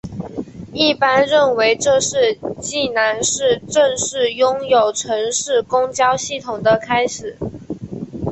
[0.73, 7.37] 一般认为这是济南市正式拥有城市公交系统的开始。